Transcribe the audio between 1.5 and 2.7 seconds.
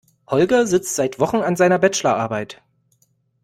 seiner Bachelorarbeit.